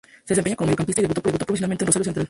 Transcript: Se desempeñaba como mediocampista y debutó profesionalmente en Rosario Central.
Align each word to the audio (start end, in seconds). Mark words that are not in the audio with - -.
Se 0.23 0.31
desempeñaba 0.33 0.57
como 0.57 0.65
mediocampista 0.69 0.99
y 1.01 1.03
debutó 1.03 1.21
profesionalmente 1.21 1.83
en 1.83 1.87
Rosario 1.87 2.05
Central. 2.05 2.19